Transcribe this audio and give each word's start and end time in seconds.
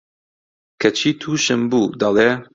کەچی 0.81 1.11
تووشم 1.21 1.61
بوو، 1.69 1.95
دەڵێ: 2.01 2.29